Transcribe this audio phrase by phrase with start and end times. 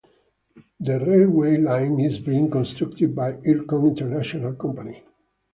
[0.79, 5.03] This railway line is being constructed by Ircon International company.